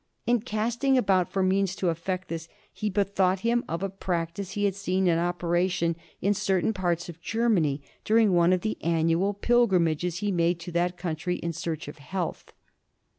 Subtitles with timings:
[0.25, 4.65] In casting about for means to effect this he bethought him of a practice he
[4.65, 9.35] had seen in operation in a certain part of Germany during one of the annual
[9.35, 12.51] pilgrimages he made to that country in search of health.